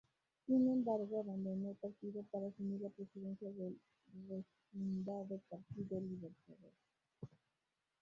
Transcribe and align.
Sin 0.47 0.67
embargo, 0.67 1.19
abandonó 1.21 1.69
el 1.69 1.75
partido 1.75 2.25
para 2.31 2.47
asumir 2.47 2.81
la 2.81 2.89
presidencia 2.89 3.47
del 3.51 3.79
refundado 4.27 5.39
Partido 5.47 5.99
Libertador. 6.01 6.71